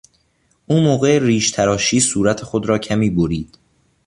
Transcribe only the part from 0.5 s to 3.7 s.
او موقع ریش تراشی صورت خود را کمی برید.